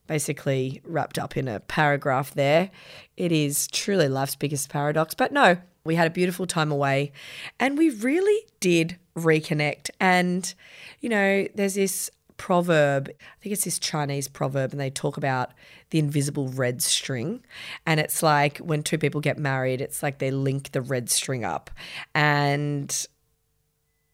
basically 0.06 0.82
wrapped 0.84 1.18
up 1.18 1.36
in 1.36 1.48
a 1.48 1.60
paragraph 1.60 2.32
there. 2.34 2.70
It 3.16 3.30
is 3.30 3.68
truly 3.68 4.08
life's 4.08 4.36
biggest 4.36 4.68
paradox. 4.68 5.14
But 5.14 5.32
no, 5.32 5.58
we 5.84 5.94
had 5.94 6.06
a 6.06 6.10
beautiful 6.10 6.46
time 6.46 6.70
away 6.70 7.12
and 7.58 7.78
we 7.78 7.90
really 7.90 8.46
did 8.60 8.99
reconnect. 9.16 9.90
And, 9.99 10.52
you 11.00 11.08
know, 11.08 11.46
there's 11.54 11.75
this 11.75 12.10
proverb, 12.37 13.08
I 13.10 13.42
think 13.42 13.52
it's 13.52 13.64
this 13.64 13.78
Chinese 13.78 14.26
proverb, 14.26 14.72
and 14.72 14.80
they 14.80 14.88
talk 14.88 15.18
about 15.18 15.50
the 15.90 15.99
invisible 15.99 16.49
red 16.49 16.82
string. 16.82 17.44
And 17.87 18.00
it's 18.00 18.22
like 18.22 18.58
when 18.58 18.82
two 18.82 18.96
people 18.96 19.20
get 19.20 19.38
married, 19.38 19.82
it's 19.82 20.02
like 20.02 20.18
they 20.18 20.30
link 20.30 20.72
the 20.72 20.80
red 20.80 21.10
string 21.10 21.44
up. 21.44 21.70
And, 22.14 23.06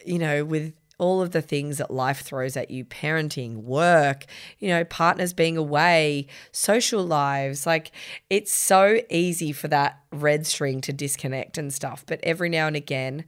you 0.04 0.18
know, 0.18 0.44
with 0.44 0.72
all 0.98 1.20
of 1.20 1.32
the 1.32 1.42
things 1.42 1.78
that 1.78 1.90
life 1.90 2.20
throws 2.20 2.56
at 2.56 2.70
you 2.70 2.84
parenting, 2.84 3.56
work, 3.56 4.24
you 4.58 4.68
know, 4.68 4.84
partners 4.84 5.32
being 5.32 5.56
away, 5.56 6.26
social 6.52 7.04
lives. 7.04 7.66
Like 7.66 7.92
it's 8.30 8.52
so 8.52 9.00
easy 9.10 9.52
for 9.52 9.68
that 9.68 10.00
red 10.12 10.46
string 10.46 10.80
to 10.82 10.92
disconnect 10.92 11.58
and 11.58 11.72
stuff. 11.72 12.04
But 12.06 12.20
every 12.22 12.48
now 12.48 12.66
and 12.66 12.76
again, 12.76 13.24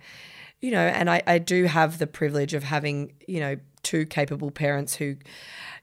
you 0.61 0.71
know, 0.71 0.87
and 0.87 1.11
I, 1.11 1.23
I 1.27 1.39
do 1.39 1.65
have 1.65 1.99
the 1.99 2.07
privilege 2.07 2.55
of 2.55 2.65
having, 2.65 3.13
you 3.27 3.41
know, 3.41 3.57
two 3.83 4.07
capable 4.07 4.51
parents 4.51 4.97
who, 4.97 5.17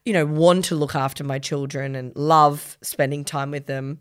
you 0.04 0.14
know, 0.14 0.26
want 0.26 0.66
to 0.66 0.76
look 0.76 0.96
after 0.96 1.24
my 1.24 1.40
children 1.40 1.96
and 1.96 2.16
love 2.16 2.78
spending 2.82 3.24
time 3.24 3.52
with 3.52 3.68
them 3.68 4.00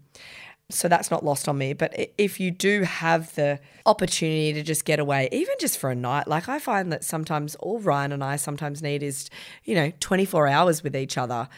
so 0.71 0.89
that's 0.89 1.11
not 1.11 1.25
lost 1.25 1.49
on 1.49 1.59
me. 1.59 1.75
But 1.75 1.95
if 2.17 2.41
you 2.41 2.51
do 2.51 2.83
have 2.83 3.35
the 3.35 3.61
opportunity 3.85 4.55
to 4.55 4.63
just 4.63 4.85
get 4.85 4.99
away, 4.99 5.29
even 5.31 5.55
just 5.61 5.79
for 5.79 5.91
a 5.91 5.95
night, 5.95 6.27
like 6.27 6.49
I 6.49 6.59
find 6.59 6.91
that 6.91 7.05
sometimes 7.05 7.55
all 7.57 7.81
Rhian 7.81 8.13
and 8.13 8.25
I 8.25 8.37
sometimes 8.37 8.83
need 8.83 9.03
is, 9.03 9.29
you 9.65 9.75
know, 9.75 9.93
24 10.01 10.49
hours 10.49 10.83
with 10.83 10.97
each 10.97 11.19
other, 11.19 11.49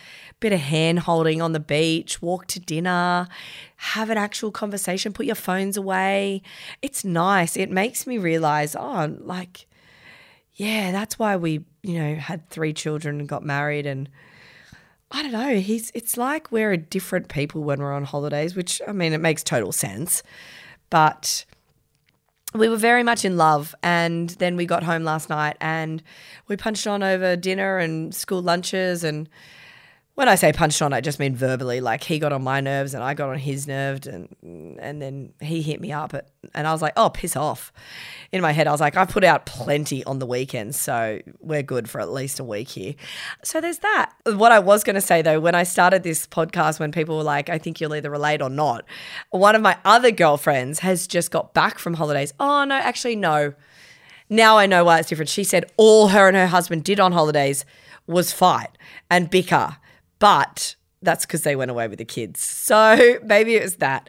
bit 0.41 0.53
of 0.53 0.61
hand 0.61 1.01
holding 1.01 1.41
on 1.41 1.53
the 1.53 1.61
beach, 1.61 2.21
walk 2.21 2.47
to 2.49 2.61
dinner, 2.61 3.29
have 3.77 4.11
an 4.11 4.19
actual 4.19 4.51
conversation, 4.51 5.13
put 5.13 5.27
your 5.27 5.37
phones 5.37 5.77
away. 5.77 6.43
It's 6.83 7.05
nice. 7.05 7.57
It 7.57 7.71
makes 7.71 8.07
me 8.07 8.19
realize, 8.19 8.75
oh, 8.75 9.17
like, 9.21 9.67
yeah, 10.55 10.91
that's 10.91 11.19
why 11.19 11.37
we, 11.37 11.65
you 11.83 12.01
know, 12.01 12.15
had 12.17 12.49
three 12.51 12.73
children 12.73 13.21
and 13.21 13.29
got 13.29 13.45
married 13.45 13.87
and 13.87 14.09
I 15.11 15.23
don't 15.23 15.33
know. 15.33 15.57
He's 15.57 15.91
it's 15.95 16.17
like 16.17 16.51
we're 16.51 16.73
a 16.73 16.77
different 16.77 17.29
people 17.29 17.63
when 17.63 17.81
we're 17.81 17.93
on 17.93 18.05
holidays, 18.05 18.57
which 18.57 18.83
I 18.87 18.93
mean 18.93 19.13
it 19.13 19.21
makes 19.21 19.43
total 19.43 19.73
sense. 19.73 20.23
But 20.91 21.45
we 22.55 22.69
were 22.69 22.77
very 22.77 23.03
much 23.03 23.25
in 23.25 23.37
love 23.37 23.75
and 23.83 24.31
then 24.31 24.57
we 24.57 24.67
got 24.67 24.83
home 24.83 25.05
last 25.05 25.29
night 25.29 25.57
and 25.61 26.03
we 26.49 26.57
punched 26.57 26.87
on 26.87 27.03
over 27.03 27.37
dinner 27.37 27.79
and 27.79 28.15
school 28.15 28.41
lunches 28.43 29.05
and 29.05 29.29
when 30.17 30.31
I 30.31 30.35
say 30.35 30.51
punched 30.51 30.81
on, 30.81 30.95
I 30.95 31.03
just 31.03 31.19
mean 31.19 31.37
verbally. 31.37 31.83
Like 31.83 32.03
he 32.03 32.19
got 32.19 32.33
on 32.33 32.43
my 32.43 32.63
nerves 32.63 32.95
and 32.95 33.05
I 33.05 33.13
got 33.13 33.29
on 33.29 33.37
his 33.37 33.69
nerves, 33.69 34.07
and 34.07 34.35
and 34.81 35.01
then 35.01 35.35
he 35.43 35.61
hit 35.61 35.79
me 35.79 35.93
up, 35.93 36.15
at, 36.15 36.31
and 36.55 36.67
I 36.67 36.73
was 36.73 36.81
like, 36.81 36.95
oh, 36.97 37.11
piss 37.11 37.37
off. 37.37 37.71
In 38.33 38.41
my 38.41 38.53
head, 38.53 38.67
I 38.67 38.73
was 38.73 38.81
like, 38.81 38.97
I 38.97 39.05
put 39.05 39.25
out 39.25 39.45
plenty 39.45 40.03
on 40.05 40.19
the 40.19 40.25
weekends, 40.25 40.81
so 40.81 41.21
we're 41.41 41.63
good 41.63 41.91
for 41.91 42.01
at 42.01 42.11
least 42.11 42.41
a 42.41 42.45
week 42.45 42.71
here. 42.71 42.95
So 43.45 43.61
there's 43.61 43.81
that. 43.81 44.13
What 44.25 44.53
I 44.53 44.59
was 44.59 44.85
going 44.85 44.95
to 44.95 45.03
say 45.03 45.21
though, 45.21 45.39
when 45.39 45.55
I 45.55 45.65
started 45.65 46.03
this 46.03 46.27
podcast, 46.27 46.81
when 46.81 46.93
people 46.93 47.19
were 47.19 47.23
like, 47.23 47.51
I 47.51 47.59
think 47.59 47.79
you'll 47.79 47.95
either 47.95 48.11
relate 48.11 48.41
or 48.41 48.49
not, 48.49 48.87
one 49.31 49.55
of 49.55 49.61
my 49.61 49.77
other 49.85 50.11
girlfriends 50.11 50.79
has 50.79 51.07
just 51.07 51.31
got 51.31 51.53
back 51.53 51.79
from 51.79 51.93
holidays. 51.93 52.33
Oh 52.41 52.65
no, 52.65 52.77
actually 52.77 53.17
no. 53.17 53.53
Now 54.31 54.57
I 54.57 54.65
know 54.65 54.83
why 54.83 54.99
it's 54.99 55.11
different. 55.11 55.29
She 55.29 55.45
said 55.45 55.71
all 55.77 56.09
her 56.09 56.27
and 56.27 56.37
her 56.39 56.47
husband 56.47 56.85
did 56.85 57.01
on 57.01 57.13
holidays 57.13 57.67
was 58.07 58.33
fight 58.33 58.71
and 59.11 59.29
bicker 59.29 59.77
but 60.19 60.77
that's 61.03 61.27
because 61.27 61.43
they 61.43 61.57
went 61.57 61.71
away 61.71 61.89
with 61.89 61.99
the 61.99 62.05
kids. 62.05 62.41
So 62.41 63.19
maybe 63.25 63.57
it 63.57 63.63
was 63.63 63.77
that. 63.77 64.09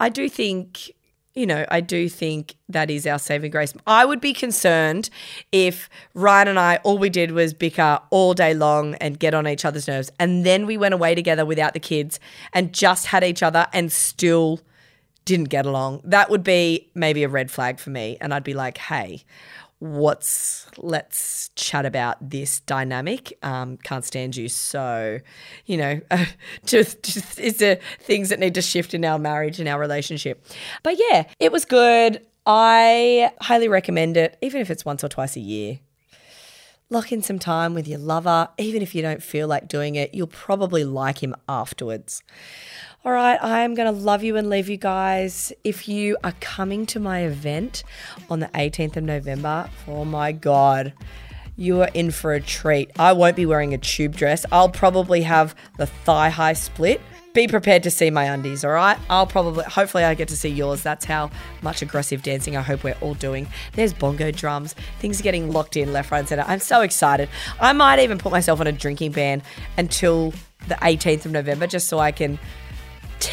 I 0.00 0.08
do 0.08 0.28
think, 0.28 0.90
you 1.34 1.46
know, 1.46 1.64
I 1.70 1.80
do 1.80 2.08
think 2.08 2.56
that 2.68 2.90
is 2.90 3.06
our 3.06 3.18
saving 3.18 3.50
grace. 3.50 3.74
I 3.86 4.04
would 4.04 4.20
be 4.20 4.32
concerned 4.32 5.10
if 5.52 5.88
Rhian 6.14 6.46
and 6.46 6.58
I, 6.58 6.76
all 6.84 6.98
we 6.98 7.10
did 7.10 7.32
was 7.32 7.54
bicker 7.54 8.00
all 8.10 8.34
day 8.34 8.54
long 8.54 8.94
and 8.96 9.18
get 9.18 9.34
on 9.34 9.46
each 9.46 9.64
other's 9.64 9.86
nerves. 9.86 10.10
And 10.18 10.44
then 10.44 10.66
we 10.66 10.76
went 10.76 10.94
away 10.94 11.14
together 11.14 11.44
without 11.44 11.74
the 11.74 11.80
kids 11.80 12.18
and 12.52 12.72
just 12.72 13.06
had 13.06 13.24
each 13.24 13.42
other 13.42 13.66
and 13.72 13.92
still 13.92 14.60
didn't 15.24 15.50
get 15.50 15.66
along. 15.66 16.00
That 16.04 16.30
would 16.30 16.42
be 16.42 16.88
maybe 16.94 17.22
a 17.22 17.28
red 17.28 17.50
flag 17.50 17.78
for 17.78 17.90
me. 17.90 18.16
And 18.20 18.32
I'd 18.32 18.44
be 18.44 18.54
like, 18.54 18.78
hey, 18.78 19.24
what's 19.80 20.66
let's 20.76 21.50
chat 21.54 21.86
about 21.86 22.16
this 22.30 22.60
dynamic. 22.60 23.38
Um 23.42 23.76
can't 23.78 24.04
stand 24.04 24.36
you. 24.36 24.48
So 24.48 25.20
you 25.66 25.76
know 25.76 26.00
uh, 26.10 26.26
just, 26.64 27.02
just 27.02 27.38
is 27.38 27.58
there 27.58 27.78
things 28.00 28.28
that 28.30 28.40
need 28.40 28.54
to 28.54 28.62
shift 28.62 28.94
in 28.94 29.04
our 29.04 29.18
marriage 29.18 29.60
and 29.60 29.68
our 29.68 29.78
relationship. 29.78 30.44
But 30.82 30.96
yeah 30.98 31.24
it 31.38 31.52
was 31.52 31.64
good. 31.64 32.24
I 32.46 33.32
highly 33.40 33.68
recommend 33.68 34.16
it 34.16 34.36
even 34.42 34.60
if 34.60 34.70
it's 34.70 34.84
once 34.84 35.04
or 35.04 35.08
twice 35.08 35.36
a 35.36 35.40
year. 35.40 35.80
Lock 36.90 37.12
in 37.12 37.22
some 37.22 37.38
time 37.38 37.74
with 37.74 37.86
your 37.86 37.98
lover. 37.98 38.48
Even 38.56 38.80
if 38.80 38.94
you 38.94 39.02
don't 39.02 39.22
feel 39.22 39.46
like 39.46 39.68
doing 39.68 39.94
it 39.94 40.14
you'll 40.14 40.26
probably 40.26 40.84
like 40.84 41.22
him 41.22 41.34
afterwards 41.48 42.22
all 43.04 43.12
right, 43.12 43.38
I 43.40 43.60
am 43.60 43.74
going 43.74 43.92
to 43.92 44.00
love 44.00 44.24
you 44.24 44.36
and 44.36 44.50
leave 44.50 44.68
you 44.68 44.76
guys. 44.76 45.52
If 45.62 45.88
you 45.88 46.16
are 46.24 46.34
coming 46.40 46.84
to 46.86 47.00
my 47.00 47.20
event 47.20 47.84
on 48.28 48.40
the 48.40 48.48
18th 48.48 48.96
of 48.96 49.04
November, 49.04 49.70
oh 49.86 50.04
my 50.04 50.32
God, 50.32 50.92
you 51.56 51.80
are 51.82 51.90
in 51.94 52.10
for 52.10 52.34
a 52.34 52.40
treat. 52.40 52.90
I 52.98 53.12
won't 53.12 53.36
be 53.36 53.46
wearing 53.46 53.72
a 53.72 53.78
tube 53.78 54.16
dress. 54.16 54.44
I'll 54.50 54.68
probably 54.68 55.22
have 55.22 55.54
the 55.76 55.86
thigh 55.86 56.30
high 56.30 56.54
split. 56.54 57.00
Be 57.34 57.46
prepared 57.46 57.84
to 57.84 57.90
see 57.90 58.10
my 58.10 58.24
undies, 58.24 58.64
all 58.64 58.72
right? 58.72 58.98
I'll 59.08 59.26
probably, 59.26 59.64
hopefully, 59.64 60.02
I 60.02 60.14
get 60.14 60.26
to 60.28 60.36
see 60.36 60.48
yours. 60.48 60.82
That's 60.82 61.04
how 61.04 61.30
much 61.62 61.82
aggressive 61.82 62.22
dancing 62.22 62.56
I 62.56 62.62
hope 62.62 62.82
we're 62.82 62.96
all 63.00 63.14
doing. 63.14 63.46
There's 63.74 63.92
bongo 63.92 64.32
drums. 64.32 64.74
Things 64.98 65.20
are 65.20 65.22
getting 65.22 65.52
locked 65.52 65.76
in 65.76 65.92
left, 65.92 66.10
right, 66.10 66.18
and 66.18 66.28
center. 66.28 66.44
I'm 66.48 66.58
so 66.58 66.80
excited. 66.80 67.28
I 67.60 67.72
might 67.74 68.00
even 68.00 68.18
put 68.18 68.32
myself 68.32 68.60
on 68.60 68.66
a 68.66 68.72
drinking 68.72 69.12
ban 69.12 69.42
until 69.76 70.32
the 70.66 70.74
18th 70.76 71.26
of 71.26 71.32
November 71.32 71.68
just 71.68 71.86
so 71.86 72.00
I 72.00 72.10
can 72.10 72.40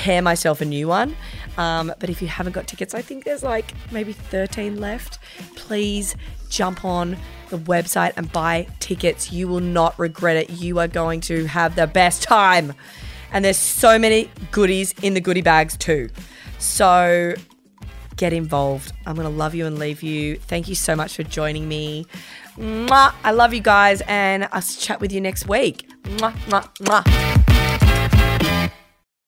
tear 0.05 0.21
myself 0.21 0.61
a 0.61 0.65
new 0.65 0.87
one. 0.87 1.15
Um, 1.57 1.91
but 1.99 2.11
if 2.11 2.21
you 2.21 2.27
haven't 2.27 2.53
got 2.53 2.67
tickets, 2.67 2.93
I 2.93 3.01
think 3.01 3.23
there's 3.23 3.41
like 3.41 3.73
maybe 3.91 4.13
13 4.13 4.79
left. 4.79 5.17
Please 5.55 6.15
jump 6.47 6.85
on 6.85 7.17
the 7.49 7.57
website 7.57 8.13
and 8.15 8.31
buy 8.31 8.67
tickets. 8.79 9.31
You 9.31 9.47
will 9.47 9.61
not 9.61 9.97
regret 9.97 10.37
it. 10.37 10.51
You 10.51 10.77
are 10.77 10.87
going 10.87 11.21
to 11.21 11.45
have 11.45 11.75
the 11.75 11.87
best 11.87 12.21
time. 12.21 12.73
And 13.31 13.43
there's 13.43 13.57
so 13.57 13.97
many 13.97 14.29
goodies 14.51 14.93
in 15.01 15.15
the 15.15 15.21
goodie 15.21 15.41
bags 15.41 15.75
too. 15.75 16.09
So 16.59 17.33
get 18.15 18.31
involved. 18.31 18.93
I'm 19.07 19.15
going 19.15 19.27
to 19.27 19.35
love 19.35 19.55
you 19.55 19.65
and 19.65 19.79
leave 19.79 20.03
you. 20.03 20.35
Thank 20.35 20.69
you 20.69 20.75
so 20.75 20.95
much 20.95 21.15
for 21.15 21.23
joining 21.23 21.67
me. 21.67 22.05
Mwah. 22.59 23.11
I 23.23 23.31
love 23.31 23.55
you 23.55 23.59
guys, 23.59 24.01
and 24.07 24.47
I'll 24.53 24.61
chat 24.61 25.01
with 25.01 25.11
you 25.11 25.19
next 25.19 25.47
week. 25.47 25.89
Mwah, 26.03 26.31
mwah, 26.47 26.73
mwah. 26.77 27.44